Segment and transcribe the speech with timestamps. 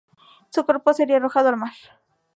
[0.49, 1.73] Su cuerpo sería arrojado al mar.